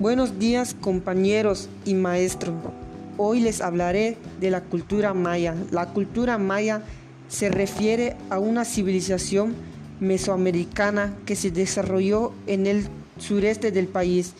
Buenos 0.00 0.38
días 0.38 0.76
compañeros 0.80 1.68
y 1.84 1.94
maestro. 1.94 2.52
Hoy 3.16 3.40
les 3.40 3.60
hablaré 3.60 4.16
de 4.38 4.48
la 4.48 4.60
cultura 4.60 5.12
maya. 5.12 5.56
La 5.72 5.86
cultura 5.86 6.38
maya 6.38 6.82
se 7.26 7.48
refiere 7.48 8.16
a 8.30 8.38
una 8.38 8.64
civilización 8.64 9.56
mesoamericana 9.98 11.16
que 11.26 11.34
se 11.34 11.50
desarrolló 11.50 12.32
en 12.46 12.68
el 12.68 12.86
sureste 13.18 13.72
del 13.72 13.88
país, 13.88 14.34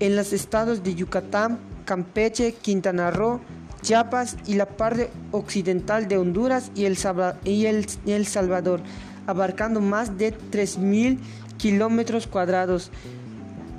en 0.00 0.16
los 0.16 0.32
estados 0.32 0.82
de 0.82 0.94
Yucatán, 0.94 1.58
Campeche, 1.84 2.54
Quintana 2.54 3.10
Roo, 3.10 3.40
Chiapas 3.82 4.38
y 4.46 4.54
la 4.54 4.64
parte 4.64 5.10
occidental 5.32 6.08
de 6.08 6.16
Honduras 6.16 6.70
y 6.74 6.86
El, 6.86 6.96
Salvador, 6.96 8.80
abarcando 9.26 9.82
más 9.82 10.16
de 10.16 10.32
3.000 10.32 11.18
kilómetros 11.58 12.26
cuadrados 12.26 12.90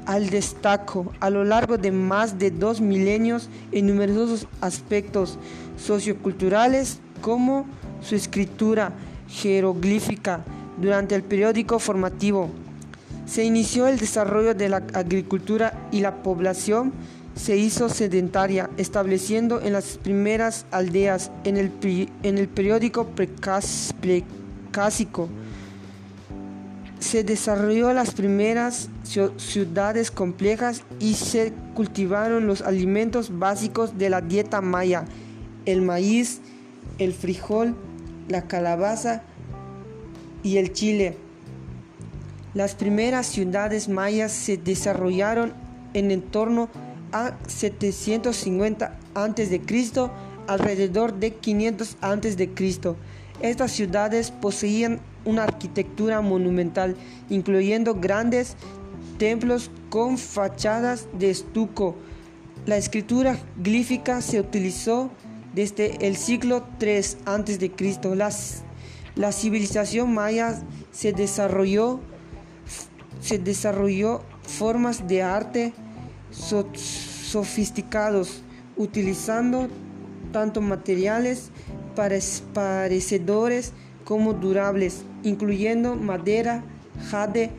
al 0.06 0.30
destaco 0.30 1.12
a 1.20 1.30
lo 1.30 1.44
largo 1.44 1.78
de 1.78 1.92
más 1.92 2.40
de 2.40 2.52
dos 2.52 2.82
milenios 2.82 3.50
en 3.72 3.88
numerosos 3.88 4.48
aspectos 4.62 5.38
socioculturales 5.78 7.00
como 7.22 7.66
su 8.02 8.16
escritura 8.16 8.92
jeroglífica 9.28 10.44
durante 10.78 11.16
el 11.16 11.24
periódico 11.24 11.80
formativo. 11.80 12.50
Se 13.26 13.44
inició 13.44 13.88
el 13.88 13.98
desarrollo 13.98 14.54
de 14.54 14.70
la 14.70 14.84
agricultura 14.94 15.88
y 15.92 16.02
la 16.02 16.22
población 16.22 16.94
se 17.36 17.58
hizo 17.58 17.90
sedentaria, 17.90 18.70
estableciendo 18.78 19.60
en 19.62 19.74
las 19.74 19.98
primeras 19.98 20.66
aldeas 20.72 21.32
en 21.44 21.58
el, 21.58 21.72
en 22.24 22.38
el 22.38 22.48
periódico 22.48 23.08
precásico 23.08 25.28
se 27.16 27.24
desarrolló 27.24 27.94
las 27.94 28.14
primeras 28.14 28.90
ciudades 29.38 30.12
complejas 30.12 30.84
y 31.00 31.14
se 31.14 31.54
cultivaron 31.74 32.46
los 32.46 32.62
alimentos 32.62 33.40
básicos 33.40 33.98
de 33.98 34.10
la 34.10 34.20
dieta 34.20 34.60
maya, 34.60 35.06
el 35.66 35.82
maíz, 35.82 36.42
el 37.00 37.14
frijol, 37.14 37.74
la 38.28 38.48
calabaza 38.50 39.24
y 40.44 40.58
el 40.58 40.74
chile. 40.74 41.16
Las 42.54 42.76
primeras 42.76 43.28
ciudades 43.28 43.88
mayas 43.88 44.34
se 44.34 44.58
desarrollaron 44.58 45.54
en 45.94 46.22
torno 46.22 46.68
a 47.14 47.38
750 47.48 49.00
a.C., 49.14 49.62
alrededor 50.48 51.14
de 51.14 51.34
500 51.34 51.96
a.C. 52.02 52.50
Estas 53.40 53.72
ciudades 53.72 54.32
poseían 54.32 55.00
una 55.26 55.44
arquitectura 55.44 56.22
monumental, 56.22 56.96
incluyendo 57.30 57.96
grandes 57.96 58.56
templos 59.18 59.70
con 59.90 60.18
fachadas 60.18 61.10
de 61.18 61.32
estuco. 61.32 61.96
La 62.66 62.78
escritura 62.78 63.38
glífica 63.58 64.22
se 64.22 64.40
utilizó 64.40 65.12
desde 65.54 66.08
el 66.08 66.16
siglo 66.16 66.66
III 66.82 67.02
a.C. 67.26 67.72
La, 69.16 69.32
civilización 69.32 70.14
maya 70.14 70.62
se 70.92 71.14
desarrolló, 71.14 72.02
se 73.22 73.40
desarrolló 73.40 74.22
formas 74.42 75.08
de 75.08 75.24
arte 75.24 75.74
sofisticados, 76.32 78.42
utilizando 78.76 79.70
tanto 80.34 80.60
materiales 80.60 81.52
parecedores 82.54 83.72
como 84.06 84.34
durables, 84.34 85.04
incluyendo 85.24 85.96
madera, 85.96 86.64
jade, 87.10 87.52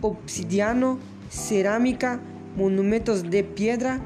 obsidiano, 0.00 0.98
cerámica, 1.28 2.20
monumentos 2.56 3.30
de 3.30 3.44
piedra, 3.44 4.00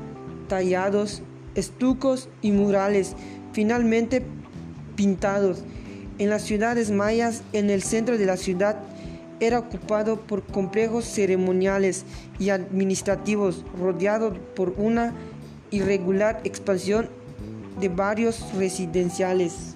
tallados, 0.48 1.22
estucos 1.54 2.28
y 2.42 2.50
murales, 2.50 3.15
finalmente 3.53 4.22
pintados. 4.97 5.62
En 6.19 6.31
las 6.31 6.42
ciudades 6.42 6.91
mayas, 6.91 7.42
en 7.53 7.70
el 7.70 7.82
centro 7.82 8.16
de 8.16 8.26
la 8.26 8.36
ciudad, 8.36 8.78
era 9.38 9.59
ocupado 9.59 10.20
por 10.20 10.42
complejos 10.42 11.04
ceremoniales 11.04 12.04
y 12.38 12.48
administrativos, 12.48 13.65
rodeado 13.78 14.32
por 14.54 14.75
una 14.78 15.15
irregular 15.70 16.41
expansión 16.44 17.10
de 17.78 17.91
barrios 17.91 18.42
residenciales. 18.54 19.75